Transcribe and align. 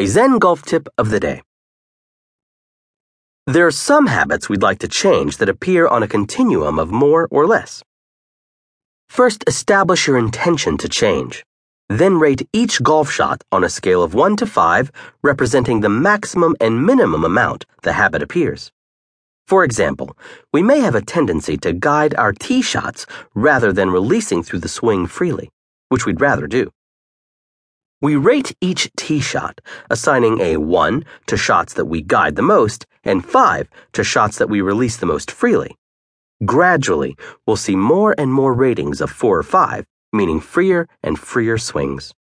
A 0.00 0.06
Zen 0.06 0.38
golf 0.38 0.62
tip 0.62 0.88
of 0.96 1.10
the 1.10 1.18
day. 1.18 1.42
There 3.48 3.66
are 3.66 3.72
some 3.72 4.06
habits 4.06 4.48
we'd 4.48 4.62
like 4.62 4.78
to 4.78 4.86
change 4.86 5.38
that 5.38 5.48
appear 5.48 5.88
on 5.88 6.04
a 6.04 6.06
continuum 6.06 6.78
of 6.78 6.92
more 6.92 7.26
or 7.32 7.48
less. 7.48 7.82
First, 9.08 9.42
establish 9.48 10.06
your 10.06 10.16
intention 10.16 10.78
to 10.78 10.88
change. 10.88 11.44
Then 11.88 12.20
rate 12.20 12.48
each 12.52 12.80
golf 12.80 13.10
shot 13.10 13.42
on 13.50 13.64
a 13.64 13.68
scale 13.68 14.04
of 14.04 14.14
1 14.14 14.36
to 14.36 14.46
5, 14.46 14.92
representing 15.24 15.80
the 15.80 15.88
maximum 15.88 16.54
and 16.60 16.86
minimum 16.86 17.24
amount 17.24 17.66
the 17.82 17.94
habit 17.94 18.22
appears. 18.22 18.70
For 19.48 19.64
example, 19.64 20.16
we 20.52 20.62
may 20.62 20.78
have 20.78 20.94
a 20.94 21.02
tendency 21.02 21.56
to 21.56 21.72
guide 21.72 22.14
our 22.14 22.32
tee 22.32 22.62
shots 22.62 23.04
rather 23.34 23.72
than 23.72 23.90
releasing 23.90 24.44
through 24.44 24.60
the 24.60 24.68
swing 24.68 25.08
freely, 25.08 25.50
which 25.88 26.06
we'd 26.06 26.20
rather 26.20 26.46
do. 26.46 26.70
We 28.00 28.14
rate 28.14 28.54
each 28.60 28.88
tee 28.96 29.18
shot, 29.18 29.60
assigning 29.90 30.40
a 30.40 30.56
1 30.58 31.04
to 31.26 31.36
shots 31.36 31.74
that 31.74 31.86
we 31.86 32.00
guide 32.00 32.36
the 32.36 32.42
most 32.42 32.86
and 33.02 33.24
5 33.26 33.68
to 33.94 34.04
shots 34.04 34.38
that 34.38 34.48
we 34.48 34.60
release 34.60 34.96
the 34.96 35.06
most 35.06 35.32
freely. 35.32 35.74
Gradually, 36.44 37.16
we'll 37.44 37.56
see 37.56 37.74
more 37.74 38.14
and 38.16 38.32
more 38.32 38.54
ratings 38.54 39.00
of 39.00 39.10
4 39.10 39.38
or 39.38 39.42
5, 39.42 39.84
meaning 40.12 40.38
freer 40.38 40.88
and 41.02 41.18
freer 41.18 41.58
swings. 41.58 42.14